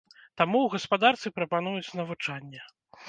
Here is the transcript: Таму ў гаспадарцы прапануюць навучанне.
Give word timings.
Таму 0.41 0.57
ў 0.61 0.71
гаспадарцы 0.75 1.33
прапануюць 1.37 1.93
навучанне. 2.01 2.61